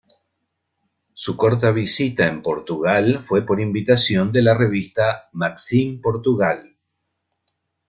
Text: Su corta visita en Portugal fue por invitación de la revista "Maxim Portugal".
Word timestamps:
Su 1.13 1.37
corta 1.37 1.69
visita 1.71 2.25
en 2.25 2.41
Portugal 2.41 3.23
fue 3.23 3.45
por 3.45 3.61
invitación 3.61 4.31
de 4.31 4.41
la 4.41 4.57
revista 4.57 5.29
"Maxim 5.33 6.01
Portugal". 6.01 6.75